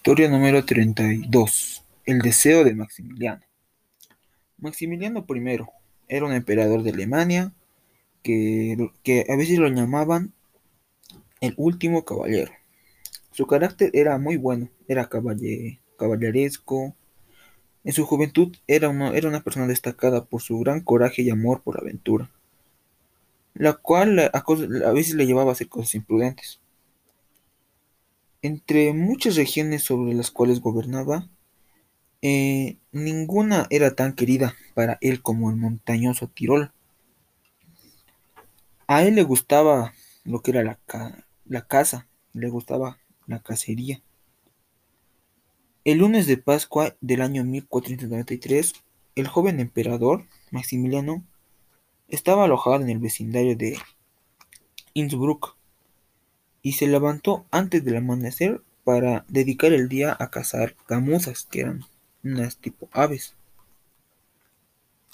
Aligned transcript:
Historia 0.00 0.30
número 0.30 0.64
32. 0.64 1.84
El 2.06 2.20
deseo 2.20 2.64
de 2.64 2.74
Maximiliano. 2.74 3.42
Maximiliano 4.56 5.26
I 5.28 5.58
era 6.08 6.24
un 6.24 6.32
emperador 6.32 6.82
de 6.82 6.88
Alemania 6.88 7.52
que, 8.22 8.78
a 9.28 9.36
veces 9.36 9.58
lo 9.58 9.68
llamaban 9.68 10.32
el 11.42 11.52
último 11.58 12.06
caballero. 12.06 12.50
Su 13.32 13.46
carácter 13.46 13.90
era 13.92 14.16
muy 14.16 14.38
bueno, 14.38 14.70
era 14.88 15.10
caballeresco. 15.10 16.96
En 17.84 17.92
su 17.92 18.06
juventud 18.06 18.56
era 18.66 18.88
una, 18.88 19.10
era 19.10 19.28
una 19.28 19.44
persona 19.44 19.66
destacada 19.66 20.24
por 20.24 20.40
su 20.40 20.58
gran 20.60 20.80
coraje 20.80 21.20
y 21.20 21.28
amor 21.28 21.60
por 21.60 21.74
la 21.74 21.82
aventura, 21.82 22.30
la 23.52 23.74
cual 23.74 24.18
a, 24.18 24.30
a 24.32 24.92
veces 24.92 25.14
le 25.14 25.26
llevaba 25.26 25.50
a 25.50 25.52
hacer 25.52 25.68
cosas 25.68 25.94
imprudentes. 25.94 26.58
Entre 28.42 28.92
muchas 28.94 29.36
regiones 29.36 29.82
sobre 29.82 30.14
las 30.14 30.30
cuales 30.30 30.60
gobernaba, 30.60 31.28
eh, 32.22 32.78
ninguna 32.92 33.66
era 33.70 33.94
tan 33.94 34.14
querida 34.14 34.54
para 34.74 34.98
él 35.00 35.22
como 35.22 35.50
el 35.50 35.56
montañoso 35.56 36.28
Tirol. 36.28 36.72
A 38.86 39.02
él 39.02 39.14
le 39.14 39.22
gustaba 39.22 39.94
lo 40.24 40.40
que 40.40 40.50
era 40.52 40.62
la, 40.62 40.78
la 41.44 41.66
caza, 41.66 42.08
le 42.32 42.48
gustaba 42.48 42.98
la 43.26 43.40
cacería. 43.40 44.02
El 45.84 45.98
lunes 45.98 46.26
de 46.26 46.36
Pascua 46.36 46.96
del 47.00 47.22
año 47.22 47.44
1493, 47.44 48.74
el 49.16 49.28
joven 49.28 49.60
emperador 49.60 50.26
Maximiliano 50.50 51.24
estaba 52.08 52.44
alojado 52.44 52.76
en 52.82 52.90
el 52.90 52.98
vecindario 52.98 53.56
de 53.56 53.78
Innsbruck 54.94 55.56
y 56.62 56.72
se 56.72 56.86
levantó 56.86 57.46
antes 57.50 57.84
del 57.84 57.96
amanecer 57.96 58.60
para 58.84 59.24
dedicar 59.28 59.72
el 59.72 59.88
día 59.88 60.16
a 60.18 60.30
cazar 60.30 60.74
gamuzas, 60.88 61.46
que 61.50 61.60
eran 61.60 61.84
unas 62.22 62.56
tipo 62.56 62.88
aves. 62.92 63.34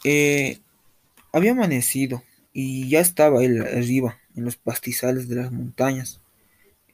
Eh, 0.05 0.59
había 1.33 1.53
amanecido 1.53 2.23
y 2.53 2.89
ya 2.89 3.01
estaba 3.01 3.45
él 3.45 3.61
arriba, 3.61 4.19
en 4.35 4.45
los 4.45 4.57
pastizales 4.57 5.29
de 5.29 5.37
las 5.37 5.53
montañas. 5.53 6.21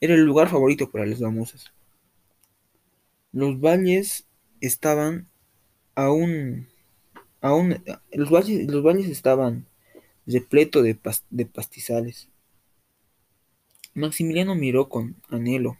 Era 0.00 0.14
el 0.14 0.24
lugar 0.24 0.48
favorito 0.48 0.90
para 0.90 1.06
las 1.06 1.20
gamuzas. 1.20 1.72
Los 3.32 3.60
valles 3.60 4.26
estaban 4.60 5.28
aún, 5.94 6.68
aún 7.40 7.82
los 8.12 8.30
valles, 8.30 8.70
los 8.70 8.82
valles 8.82 9.08
estaban 9.08 9.66
repletos 10.26 10.82
de, 10.84 10.98
de 11.30 11.46
pastizales. 11.46 12.28
Maximiliano 13.94 14.54
miró 14.54 14.88
con 14.88 15.16
anhelo 15.28 15.76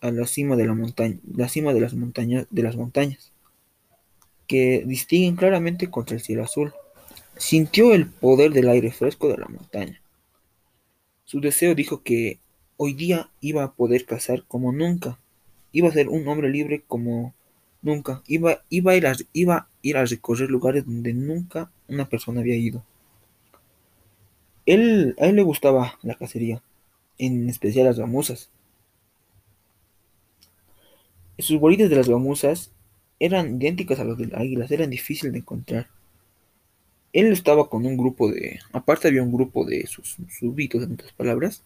a 0.00 0.10
la 0.10 0.26
cima 0.26 0.56
de 0.56 0.66
la 0.66 0.74
montaña, 0.74 1.18
la 1.34 1.48
cima 1.48 1.72
de 1.72 1.80
las 1.80 1.94
montañas, 1.94 2.46
de 2.50 2.62
las 2.62 2.76
montañas, 2.76 3.32
que 4.46 4.84
distinguen 4.86 5.36
claramente 5.36 5.90
contra 5.90 6.16
el 6.16 6.22
cielo 6.22 6.44
azul. 6.44 6.72
Sintió 7.36 7.94
el 7.94 8.06
poder 8.06 8.52
del 8.52 8.68
aire 8.68 8.90
fresco 8.90 9.28
de 9.28 9.38
la 9.38 9.48
montaña. 9.48 10.02
Su 11.24 11.40
deseo 11.40 11.74
dijo 11.74 12.02
que 12.02 12.38
hoy 12.76 12.94
día 12.94 13.30
iba 13.40 13.62
a 13.62 13.72
poder 13.72 14.04
cazar 14.04 14.44
como 14.48 14.72
nunca, 14.72 15.18
iba 15.72 15.88
a 15.88 15.92
ser 15.92 16.08
un 16.08 16.26
hombre 16.28 16.50
libre 16.50 16.82
como 16.86 17.34
nunca, 17.80 18.22
iba, 18.26 18.62
iba, 18.68 18.92
a, 18.92 18.96
ir 18.96 19.06
a, 19.06 19.14
iba 19.32 19.56
a 19.56 19.68
ir 19.82 19.96
a 19.96 20.04
recorrer 20.04 20.50
lugares 20.50 20.84
donde 20.84 21.14
nunca 21.14 21.70
una 21.86 22.08
persona 22.08 22.40
había 22.40 22.56
ido. 22.56 22.84
Él, 24.66 25.14
a 25.18 25.26
él 25.26 25.36
le 25.36 25.42
gustaba 25.42 25.98
la 26.02 26.14
cacería, 26.14 26.62
en 27.18 27.48
especial 27.48 27.86
las 27.86 27.98
gamuzas. 27.98 28.50
Sus 31.38 31.60
bolitas 31.60 31.88
de 31.88 31.96
las 31.96 32.08
gamuzas 32.08 32.70
eran 33.20 33.60
idénticas 33.60 33.98
a 34.00 34.04
los 34.04 34.18
de 34.18 34.26
las 34.26 34.40
águilas, 34.40 34.70
eran 34.70 34.90
difíciles 34.90 35.32
de 35.32 35.40
encontrar. 35.40 35.88
Él 37.12 37.32
estaba 37.32 37.68
con 37.68 37.86
un 37.86 37.96
grupo 37.96 38.30
de, 38.30 38.60
aparte 38.72 39.08
había 39.08 39.22
un 39.22 39.32
grupo 39.32 39.64
de 39.64 39.86
sus 39.86 40.16
súbditos, 40.38 40.82
en 40.82 40.92
otras 40.92 41.12
palabras, 41.12 41.62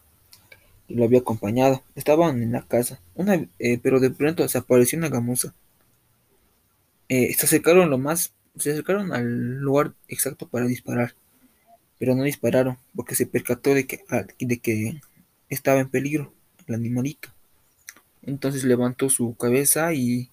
y 0.89 0.95
lo 0.95 1.05
había 1.05 1.21
acompañado. 1.21 1.83
Estaban 1.95 2.43
en 2.43 2.53
la 2.53 2.63
casa, 2.63 3.01
una, 3.15 3.47
eh, 3.59 3.79
pero 3.83 4.01
de 4.01 4.11
pronto 4.11 4.43
desapareció 4.43 4.99
una 4.99 5.09
gamuza. 5.09 5.55
Eh, 7.09 7.35
se 7.35 7.47
acercaron 7.47 7.91
lo 7.91 7.99
más, 7.99 8.33
se 8.57 8.71
acercaron 8.71 9.13
al 9.13 9.59
lugar 9.59 9.93
exacto 10.09 10.49
para 10.49 10.67
disparar, 10.67 11.15
pero 11.99 12.15
no 12.15 12.23
dispararon 12.23 12.79
porque 12.95 13.15
se 13.15 13.27
percató 13.27 13.75
de 13.75 13.87
que, 13.87 14.05
de 14.39 14.59
que 14.59 15.01
estaba 15.55 15.81
en 15.81 15.89
peligro 15.89 16.33
el 16.67 16.75
animalito. 16.75 17.29
Entonces 18.23 18.65
levantó 18.65 19.11
su 19.11 19.35
cabeza 19.37 19.93
y 19.95 20.31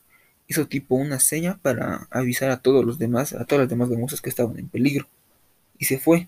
hizo 0.47 0.67
tipo 0.67 0.95
una 0.95 1.19
seña 1.19 1.59
para 1.61 2.07
avisar 2.11 2.51
a 2.51 2.61
todos 2.61 2.85
los 2.85 2.99
demás, 2.99 3.33
a 3.33 3.45
todas 3.45 3.63
las 3.63 3.69
demás 3.69 3.89
gamuzas 3.89 4.21
que 4.21 4.29
estaban 4.29 4.57
en 4.59 4.69
peligro. 4.69 5.07
Y 5.77 5.85
se 5.85 5.99
fue. 5.99 6.27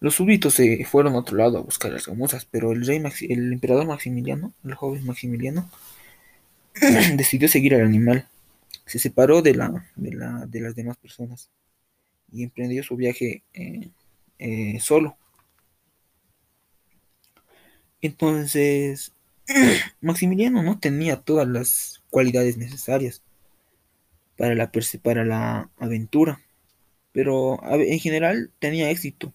Los 0.00 0.16
súbditos 0.16 0.54
se 0.54 0.84
fueron 0.84 1.14
a 1.14 1.18
otro 1.18 1.36
lado 1.36 1.58
a 1.58 1.62
buscar 1.62 1.90
a 1.90 1.94
las 1.94 2.06
gamuzas, 2.06 2.44
pero 2.44 2.72
el 2.72 2.84
rey 2.86 3.00
el 3.28 3.52
emperador 3.52 3.86
Maximiliano, 3.86 4.52
el 4.64 4.74
joven 4.74 5.06
Maximiliano, 5.06 5.70
decidió 7.16 7.48
seguir 7.48 7.74
al 7.74 7.82
animal. 7.82 8.28
Se 8.84 8.98
separó 8.98 9.42
de 9.42 9.54
la, 9.54 9.86
de, 9.94 10.12
la, 10.12 10.46
de 10.46 10.60
las 10.60 10.74
demás 10.74 10.96
personas 10.96 11.50
y 12.32 12.42
emprendió 12.42 12.82
su 12.82 12.96
viaje 12.96 13.44
eh, 13.54 13.90
eh, 14.38 14.78
solo. 14.80 15.16
Entonces, 18.02 19.12
Maximiliano 20.00 20.62
no 20.62 20.78
tenía 20.78 21.20
todas 21.20 21.48
las 21.48 22.02
cualidades 22.10 22.56
necesarias 22.58 23.22
para 24.36 24.56
la, 24.56 24.72
para 25.02 25.24
la 25.24 25.70
aventura, 25.78 26.40
pero 27.12 27.60
en 27.64 27.98
general 28.00 28.50
tenía 28.58 28.90
éxito. 28.90 29.32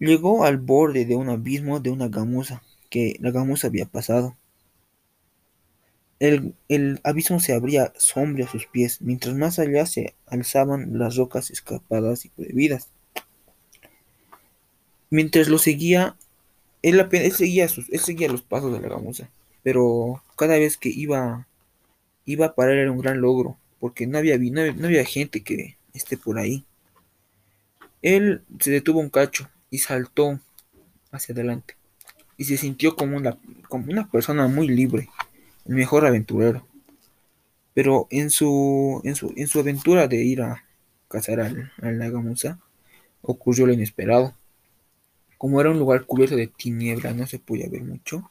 Llegó 0.00 0.44
al 0.44 0.58
borde 0.58 1.04
de 1.04 1.14
un 1.14 1.28
abismo 1.28 1.80
de 1.80 1.90
una 1.90 2.08
gamuza 2.08 2.62
que 2.90 3.16
la 3.20 3.30
gamuza 3.30 3.68
había 3.68 3.86
pasado. 3.86 4.36
El, 6.18 6.54
el, 6.68 7.00
abismo 7.04 7.38
se 7.38 7.52
abría 7.52 7.92
sombrio 7.96 8.46
a 8.46 8.50
sus 8.50 8.66
pies, 8.66 9.00
mientras 9.00 9.36
más 9.36 9.60
allá 9.60 9.86
se 9.86 10.14
alzaban 10.26 10.98
las 10.98 11.14
rocas 11.14 11.50
escapadas 11.50 12.24
y 12.24 12.30
prohibidas. 12.30 12.88
Mientras 15.10 15.48
lo 15.48 15.58
seguía, 15.58 16.16
él, 16.82 17.32
seguía 17.32 17.68
sus, 17.68 17.88
los 17.88 18.42
pasos 18.42 18.72
de 18.72 18.80
la 18.80 18.88
gamuza, 18.88 19.28
pero 19.62 20.22
cada 20.36 20.58
vez 20.58 20.76
que 20.76 20.88
iba, 20.88 21.46
iba 22.24 22.46
a 22.46 22.54
parar 22.54 22.76
era 22.76 22.92
un 22.92 23.00
gran 23.00 23.20
logro, 23.20 23.58
porque 23.80 24.06
no 24.06 24.18
había, 24.18 24.38
no, 24.38 24.86
había 24.86 25.04
gente 25.04 25.42
que 25.42 25.76
esté 25.92 26.16
por 26.16 26.38
ahí. 26.38 26.64
Él 28.02 28.42
se 28.60 28.70
detuvo 28.70 29.00
un 29.00 29.10
cacho 29.10 29.48
y 29.70 29.78
saltó 29.78 30.40
hacia 31.10 31.32
adelante, 31.32 31.76
y 32.36 32.44
se 32.44 32.56
sintió 32.56 32.96
como 32.96 33.16
una, 33.16 33.38
como 33.68 33.90
una 33.90 34.10
persona 34.10 34.46
muy 34.46 34.68
libre, 34.68 35.08
el 35.66 35.74
mejor 35.74 36.06
aventurero. 36.06 36.66
Pero 37.74 38.08
en 38.10 38.30
su, 38.30 39.00
en 39.04 39.14
su, 39.14 39.32
en 39.36 39.46
su 39.46 39.60
aventura 39.60 40.08
de 40.08 40.16
ir 40.16 40.42
a 40.42 40.64
cazar 41.08 41.40
a 41.40 41.90
la 41.90 42.10
gamuza, 42.10 42.58
ocurrió 43.22 43.66
lo 43.66 43.72
inesperado. 43.72 44.34
Como 45.38 45.60
era 45.60 45.70
un 45.70 45.78
lugar 45.78 46.04
cubierto 46.04 46.34
de 46.36 46.48
tiniebla, 46.48 47.12
no 47.12 47.26
se 47.26 47.38
podía 47.38 47.68
ver 47.68 47.82
mucho. 47.84 48.28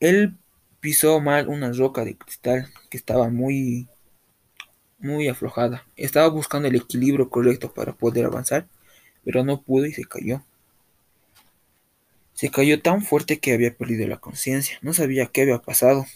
Él 0.00 0.36
pisó 0.80 1.20
mal 1.20 1.48
una 1.48 1.70
roca 1.72 2.04
de 2.04 2.16
cristal 2.16 2.68
que 2.90 2.96
estaba 2.96 3.28
muy 3.28 3.88
muy 4.98 5.28
aflojada. 5.28 5.86
Estaba 5.96 6.28
buscando 6.28 6.68
el 6.68 6.76
equilibrio 6.76 7.30
correcto 7.30 7.72
para 7.72 7.92
poder 7.92 8.24
avanzar, 8.24 8.66
pero 9.24 9.44
no 9.44 9.62
pudo 9.62 9.86
y 9.86 9.92
se 9.92 10.04
cayó. 10.04 10.42
Se 12.34 12.50
cayó 12.50 12.80
tan 12.80 13.02
fuerte 13.02 13.38
que 13.38 13.52
había 13.52 13.76
perdido 13.76 14.06
la 14.08 14.18
conciencia. 14.18 14.78
No 14.82 14.92
sabía 14.94 15.26
qué 15.26 15.42
había 15.42 15.58
pasado. 15.58 16.06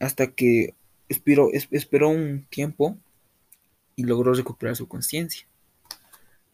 Hasta 0.00 0.28
que 0.28 0.74
esperó, 1.08 1.50
esperó 1.52 2.08
un 2.08 2.46
tiempo 2.48 2.96
y 3.96 4.04
logró 4.04 4.32
recuperar 4.34 4.76
su 4.76 4.88
conciencia 4.88 5.46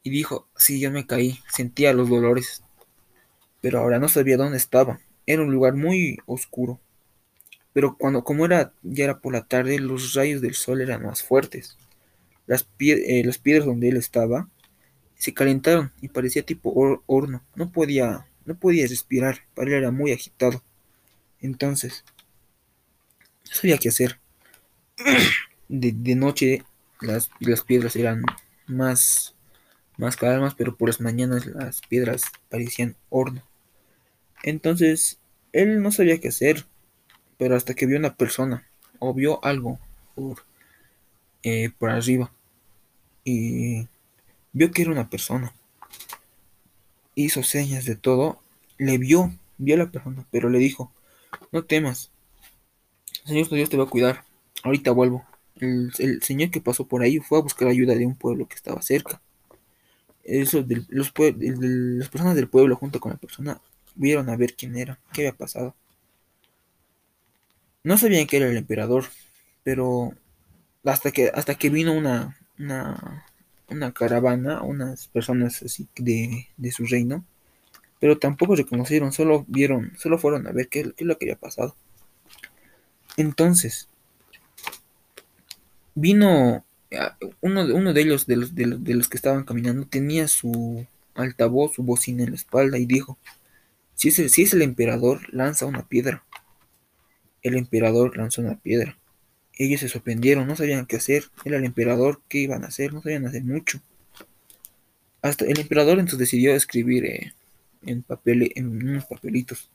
y 0.03 0.11
dijo, 0.11 0.49
sí, 0.57 0.81
yo 0.81 0.91
me 0.91 1.07
caí, 1.07 1.39
sentía 1.49 1.93
los 1.93 2.09
dolores, 2.09 2.63
pero 3.61 3.79
ahora 3.79 3.99
no 3.99 4.09
sabía 4.09 4.37
dónde 4.37 4.57
estaba. 4.57 5.01
Era 5.27 5.43
un 5.43 5.53
lugar 5.53 5.75
muy 5.75 6.19
oscuro. 6.27 6.81
Pero 7.73 7.97
cuando, 7.97 8.25
como 8.25 8.45
era, 8.45 8.73
ya 8.83 9.05
era 9.05 9.21
por 9.21 9.33
la 9.33 9.47
tarde, 9.47 9.79
los 9.79 10.15
rayos 10.15 10.43
del 10.43 10.55
sol 10.55 10.81
eran 10.81 11.05
más 11.05 11.23
fuertes. 11.23 11.77
Las, 12.47 12.67
eh, 12.81 13.31
piedras 13.41 13.67
donde 13.67 13.89
él 13.89 13.97
estaba 13.97 14.49
se 15.15 15.33
calentaron 15.33 15.93
y 16.01 16.09
parecía 16.09 16.43
tipo 16.43 17.01
horno. 17.07 17.45
No 17.55 17.71
podía, 17.71 18.27
no 18.45 18.57
podía 18.57 18.87
respirar, 18.89 19.43
para 19.55 19.71
él 19.71 19.77
era 19.77 19.91
muy 19.93 20.13
agitado. 20.13 20.63
Entonces, 21.41 22.05
no 23.49 23.55
sabía 23.55 23.79
qué 23.79 23.89
hacer. 23.89 24.21
De, 25.69 26.15
noche 26.17 26.65
las 27.01 27.31
piedras 27.63 27.97
eran 27.97 28.23
más 28.67 29.35
más 29.97 30.17
calmas, 30.17 30.55
pero 30.55 30.77
por 30.77 30.89
las 30.89 31.01
mañanas 31.01 31.47
las 31.47 31.81
piedras 31.83 32.23
parecían 32.49 32.97
horno. 33.11 33.43
Entonces, 34.43 35.19
él 35.53 35.83
no 35.83 35.93
sabía 35.93 36.21
qué 36.21 36.29
hacer. 36.29 36.67
pero 37.39 37.57
hasta 37.57 37.75
que 37.75 37.87
vio 37.87 37.99
una 37.99 38.15
persona 38.15 38.69
o 39.01 39.15
vio 39.15 39.45
algo 39.45 39.81
por, 40.15 40.45
eh, 41.43 41.73
arriba 41.81 42.33
y 43.25 43.89
vio 44.53 44.71
que 44.71 44.83
era 44.83 44.93
una 44.93 45.11
persona. 45.11 45.53
Hizo 47.17 47.43
señas 47.43 47.85
de 47.85 47.97
todo, 47.97 48.41
le 48.79 48.99
vio, 48.99 49.33
vio 49.59 49.75
a 49.75 49.79
la 49.79 49.91
persona, 49.91 50.25
pero 50.31 50.49
le 50.51 50.59
dijo, 50.59 50.93
no 51.51 51.65
temas, 51.65 52.13
Señor 53.25 53.49
Dios 53.49 53.71
te 53.71 53.77
va 53.77 53.85
a 53.85 53.91
cuidar, 53.91 54.25
ahorita 54.63 54.93
vuelvo. 54.93 55.25
El, 55.57 55.93
el, 55.99 56.23
señor 56.23 56.51
que 56.51 56.61
pasó 56.61 56.87
por 56.87 57.03
ahí 57.03 57.19
fue 57.19 57.39
a 57.39 57.43
buscar 57.43 57.69
ayuda 57.69 57.95
de 57.95 58.07
un 58.07 58.17
pueblo 58.17 58.47
que 58.47 58.55
estaba 58.55 58.83
cerca. 58.83 59.21
Eso 60.25 60.63
de, 60.63 60.85
los, 60.89 61.13
de, 61.15 61.55
las 61.99 62.09
personas 62.09 62.37
del 62.37 62.49
pueblo 62.49 62.77
junto 62.77 63.01
con 63.01 63.13
la 63.13 63.19
persona 63.19 63.61
vieron 63.95 64.29
a 64.29 64.37
ver 64.37 64.55
quién 64.55 64.77
era, 64.77 64.99
qué 65.13 65.23
había 65.23 65.37
pasado. 65.37 65.75
No 67.85 67.99
sabían 67.99 68.27
que 68.27 68.37
era 68.37 68.49
el 68.49 68.57
emperador, 68.57 69.05
pero 69.65 70.13
hasta 70.85 71.11
que 71.11 71.31
hasta 71.35 71.57
que 71.57 71.71
vino 71.71 71.93
una 71.93 72.37
una, 72.59 73.27
una 73.69 73.93
caravana, 73.93 74.63
unas 74.63 75.09
personas 75.09 75.63
así 75.63 75.89
de, 75.97 76.49
de, 76.57 76.73
su 76.73 76.87
reino, 76.87 77.25
pero 78.01 78.19
tampoco 78.19 78.57
reconocieron, 78.57 79.13
solo 79.13 79.45
vieron, 79.49 79.93
solo 79.99 80.19
fueron 80.19 80.47
a 80.47 80.53
ver 80.53 80.69
qué, 80.69 80.83
qué 80.97 81.05
es 81.05 81.07
lo 81.07 81.19
que 81.19 81.27
había 81.27 81.37
pasado. 81.37 81.77
Entonces, 83.17 83.89
vino 85.95 86.65
uno, 87.41 87.65
uno 87.75 87.93
de 87.93 88.01
ellos, 88.01 88.27
de 88.27 88.37
los, 88.37 88.55
de, 88.55 88.67
los, 88.67 88.85
de 88.85 88.95
los 88.95 89.09
que 89.09 89.17
estaban 89.17 89.45
caminando, 89.45 89.87
tenía 89.87 90.29
su 90.29 90.87
altavoz, 91.15 91.75
su 91.75 91.83
bocina 91.83 92.25
en 92.25 92.31
la 92.31 92.37
espalda 92.37 92.79
y 92.79 92.87
dijo, 92.87 93.19
si 93.95 94.09
es, 94.09 94.19
el, 94.19 94.31
si 94.31 94.43
es 94.43 94.53
el 94.53 94.63
emperador, 94.63 95.33
lanza 95.33 95.67
una 95.67 95.87
piedra. 95.87 96.25
El 97.43 97.57
emperador 97.57 98.17
lanzó 98.17 98.43
una 98.43 98.59
piedra. 98.59 98.99
Ellos 99.55 99.81
se 99.81 99.89
sorprendieron, 99.89 100.47
no 100.47 100.57
sabían 100.57 100.87
qué 100.87 100.97
hacer. 100.97 101.25
Era 101.45 101.59
el 101.59 101.65
emperador, 101.65 102.21
¿qué 102.29 102.39
iban 102.39 102.65
a 102.65 102.69
hacer? 102.69 102.93
No 102.93 103.03
sabían 103.03 103.27
hacer 103.27 103.45
mucho. 103.45 103.81
Hasta 105.21 105.45
el 105.45 105.61
emperador 105.61 105.99
entonces 105.99 106.19
decidió 106.19 106.55
escribir 106.55 107.05
eh, 107.05 107.33
en, 107.83 108.03
papel, 108.03 108.53
en 108.55 108.67
unos 108.67 109.05
papelitos. 109.05 109.71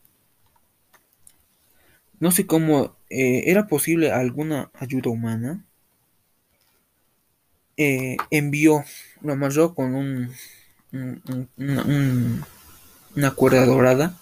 No 2.19 2.31
sé 2.31 2.47
cómo 2.47 2.97
eh, 3.09 3.43
era 3.45 3.67
posible 3.67 4.11
alguna 4.11 4.71
ayuda 4.73 5.11
humana. 5.11 5.63
Eh, 7.77 8.17
envió, 8.31 8.83
lo 9.21 9.33
amarró 9.33 9.73
con 9.75 9.95
un, 9.95 10.31
un, 10.91 11.21
un, 11.27 11.49
una, 11.57 12.45
una 13.15 13.31
cuerda 13.31 13.65
dorada 13.65 14.17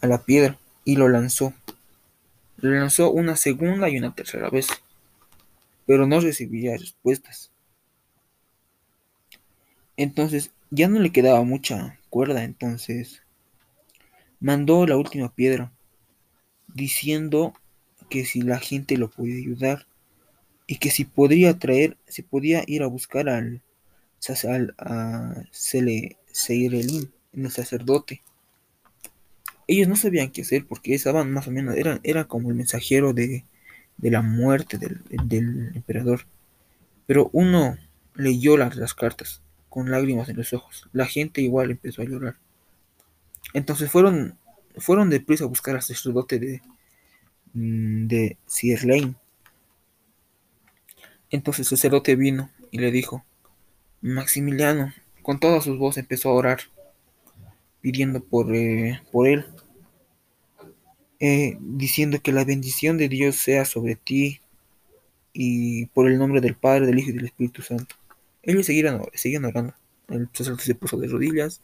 a 0.00 0.06
la 0.06 0.22
piedra 0.24 0.58
y 0.84 0.96
lo 0.96 1.08
lanzó. 1.08 1.54
Lo 2.58 2.70
lanzó 2.70 3.10
una 3.10 3.36
segunda 3.36 3.88
y 3.88 3.96
una 3.96 4.14
tercera 4.14 4.50
vez, 4.50 4.68
pero 5.86 6.06
no 6.06 6.20
recibía 6.20 6.76
respuestas. 6.76 7.50
Entonces 9.98 10.50
ya 10.70 10.88
no 10.88 10.98
le 10.98 11.12
quedaba 11.12 11.42
mucha 11.42 11.98
cuerda, 12.08 12.42
entonces 12.44 13.20
mandó 14.40 14.84
la 14.86 14.96
última 14.96 15.32
piedra, 15.32 15.72
diciendo 16.68 17.54
que 18.10 18.26
si 18.26 18.42
la 18.42 18.60
gente 18.60 18.98
lo 18.98 19.10
podía 19.10 19.38
ayudar 19.38 19.87
y 20.70 20.76
que 20.76 20.90
si 20.90 21.06
podría 21.06 21.58
traer, 21.58 21.96
si 22.06 22.20
podía 22.22 22.62
ir 22.66 22.82
a 22.82 22.86
buscar 22.86 23.28
al, 23.30 23.62
a 24.78 25.42
el 27.32 27.50
sacerdote. 27.50 28.22
Ellos 29.66 29.88
no 29.88 29.96
sabían 29.96 30.30
qué 30.30 30.42
hacer 30.42 30.66
porque 30.66 30.94
estaban 30.94 31.32
más 31.32 31.48
o 31.48 31.50
menos, 31.50 31.74
era, 31.74 32.00
era 32.02 32.24
como 32.26 32.50
el 32.50 32.54
mensajero 32.54 33.14
de, 33.14 33.44
de 33.96 34.10
la 34.10 34.20
muerte 34.20 34.76
del, 34.76 35.00
del, 35.24 35.72
emperador. 35.74 36.26
Pero 37.06 37.30
uno 37.32 37.78
leyó 38.14 38.58
las, 38.58 38.92
cartas 38.92 39.40
con 39.70 39.90
lágrimas 39.90 40.28
en 40.28 40.36
los 40.36 40.52
ojos. 40.52 40.86
La 40.92 41.06
gente 41.06 41.40
igual 41.40 41.70
empezó 41.70 42.02
a 42.02 42.04
llorar. 42.04 42.36
Entonces 43.54 43.90
fueron, 43.90 44.36
fueron 44.76 45.08
deprisa 45.08 45.44
a 45.44 45.48
buscar 45.48 45.76
al 45.76 45.82
sacerdote 45.82 46.38
de, 46.38 46.60
de 47.54 48.36
Sierlein. 48.46 49.16
Entonces 51.30 51.70
el 51.70 51.78
sacerdote 51.78 52.16
vino 52.16 52.50
y 52.70 52.78
le 52.78 52.90
dijo, 52.90 53.24
Maximiliano, 54.00 54.92
con 55.22 55.40
toda 55.40 55.60
su 55.60 55.76
voz 55.76 55.98
empezó 55.98 56.30
a 56.30 56.34
orar, 56.34 56.60
pidiendo 57.80 58.22
por, 58.22 58.54
eh, 58.54 59.02
él, 59.26 59.46
eh, 61.20 61.56
diciendo 61.60 62.20
que 62.22 62.32
la 62.32 62.44
bendición 62.44 62.96
de 62.96 63.08
Dios 63.08 63.36
sea 63.36 63.64
sobre 63.64 63.96
ti 63.96 64.40
y 65.32 65.86
por 65.86 66.08
el 66.08 66.18
nombre 66.18 66.40
del 66.40 66.54
Padre, 66.54 66.86
del 66.86 66.98
Hijo 66.98 67.10
y 67.10 67.14
del 67.14 67.26
Espíritu 67.26 67.62
Santo. 67.62 67.96
Ellos 68.42 68.66
seguían, 68.66 69.02
seguían 69.14 69.44
orando. 69.44 69.74
El 70.08 70.28
sacerdote 70.32 70.64
se 70.64 70.74
puso 70.74 70.96
de 70.96 71.08
rodillas, 71.08 71.60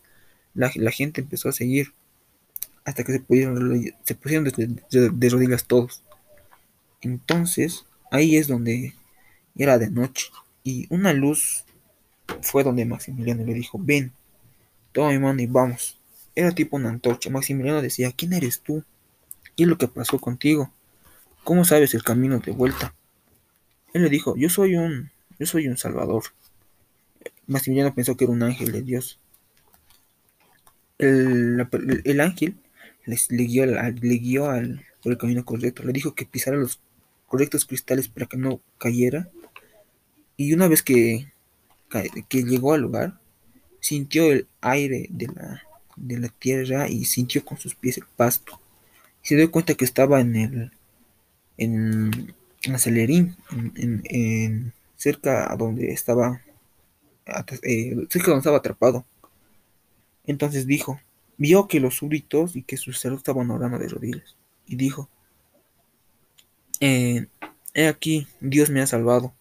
la, 0.52 0.70
gente 0.90 1.22
empezó 1.22 1.49
a 1.49 1.52
seguir 1.52 1.94
hasta 2.84 3.02
que 3.02 3.12
se, 3.12 3.19
se 4.05 4.14
pusieron 4.14 4.44
de 4.90 5.28
rodillas 5.31 5.64
todos. 5.64 6.02
Entonces, 7.00 7.87
ahí 8.10 8.37
es 8.37 8.46
donde 8.46 8.94
era 9.56 9.79
de 9.79 9.91
noche 9.91 10.31
y 10.62 10.87
una 10.91 11.12
luz 11.12 11.65
fue 12.41 12.65
donde 12.65 12.85
Maximiliano 12.85 13.45
le 13.45 13.55
dijo, 13.55 13.79
ven, 13.81 14.12
toma 14.93 15.11
mi 15.11 15.19
mano 15.19 15.43
y 15.43 15.47
vamos. 15.47 15.99
Era 16.35 16.53
tipo 16.53 16.77
una 16.77 16.89
antorcha. 16.89 17.31
Maximiliano 17.31 17.83
decía, 17.83 18.12
¿quién 18.12 18.33
eres 18.33 18.61
tú? 18.61 18.83
¿Qué 19.56 19.65
es 19.65 19.69
lo 19.69 19.79
que 19.79 19.89
pasó 19.89 20.19
contigo? 20.19 20.73
¿Cómo 21.45 21.65
sabes 21.65 21.95
el 21.95 22.03
camino 22.03 22.39
de 22.39 22.53
vuelta? 22.53 22.95
Él 23.93 24.03
le 24.03 24.09
dijo, 24.09 24.35
yo 24.37 24.49
soy 24.49 24.77
un, 24.77 25.11
yo 25.39 25.47
soy 25.47 25.69
un 25.69 25.77
salvador. 25.77 26.25
Maximiliano 27.47 27.95
pensó 27.95 28.17
que 28.17 28.25
era 28.25 28.33
un 28.33 28.43
ángel 28.43 28.73
de 28.73 28.83
Dios. 28.83 29.21
El, 30.99 31.61
el, 31.61 32.03
el 32.05 32.21
ángel 32.21 32.56
les, 33.05 33.31
le 33.31 33.45
guió, 33.45 33.67
le 33.67 34.17
guió 34.17 34.51
al, 34.51 34.85
por 35.03 35.12
el 35.12 35.19
camino 35.19 35.45
correcto. 35.45 35.83
Le 35.83 35.93
dijo 35.93 36.15
que 36.15 36.27
pisara 36.27 36.56
los 36.56 36.81
correctos 37.27 37.67
cristales 37.67 38.09
para 38.09 38.27
que 38.27 38.37
no 38.37 38.61
cayera. 38.79 39.29
Y 40.36 40.52
una 40.52 40.69
vez 40.69 40.82
que, 40.82 41.32
que 42.28 42.42
llegó 42.42 42.72
al 42.72 42.82
lugar, 42.82 43.19
sintió 43.81 44.32
el 44.32 44.48
aire 44.60 45.06
de 45.10 45.26
la, 45.28 45.62
de 45.96 46.19
la 46.19 46.28
tierra 46.28 46.88
y 46.88 47.04
sintió 47.04 47.44
con 47.44 47.58
sus 47.58 47.75
pies 47.75 47.98
el 47.98 48.06
pasto. 48.16 48.60
Se 49.22 49.36
dio 49.36 49.50
cuenta 49.50 49.75
que 49.75 49.84
estaba 49.84 50.20
en 50.20 50.36
el 50.36 50.72
en, 51.56 52.34
Acelerín, 52.72 53.36
en, 53.76 54.72
cerca 54.96 55.53
a 55.53 55.56
donde 55.56 55.93
estaba 55.93 56.41
eh, 57.62 57.94
cerca 58.08 58.29
donde 58.29 58.38
estaba 58.38 58.58
atrapado. 58.58 59.05
Entonces 60.26 60.67
dijo, 60.67 61.00
vio 61.36 61.69
que 61.69 61.81
los 61.81 61.96
súbditos 61.96 62.56
y 62.56 62.62
que 62.62 62.76
sus 62.76 63.00
cerdos 63.00 63.19
estaban 63.19 63.50
orando 63.50 63.79
de 63.79 63.88
rodillas. 63.88 64.36
Y 64.67 64.76
dijo, 64.76 65.08
eh, 66.81 67.26
he 67.74 67.86
aquí, 67.86 68.26
Dios 68.41 68.70
me 68.70 68.81
ha 68.81 68.86
salvado. 68.86 69.34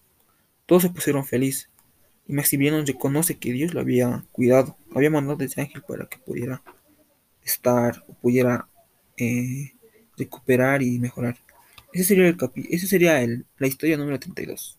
Todos 0.66 0.82
se 0.82 0.90
pusieron 0.90 1.24
felices. 1.24 1.70
Y 2.26 2.32
Maximiliano 2.32 2.82
reconoce 2.84 3.38
que 3.38 3.52
Dios 3.52 3.74
lo 3.74 3.80
había 3.80 4.24
cuidado, 4.32 4.76
había 4.94 5.10
mandado 5.10 5.44
ese 5.44 5.60
ángel 5.60 5.82
para 5.86 6.06
que 6.06 6.18
pudiera 6.18 6.62
estar, 7.42 8.02
o 8.08 8.14
pudiera 8.14 8.68
eh, 9.16 9.74
recuperar 10.16 10.82
y 10.82 10.98
mejorar. 10.98 11.36
Ese 11.92 12.04
sería, 12.04 12.28
el 12.28 12.36
capi 12.36 12.66
ese 12.70 12.86
sería 12.86 13.20
el, 13.20 13.46
la 13.58 13.66
historia 13.66 13.96
número 13.96 14.18
32. 14.18 14.78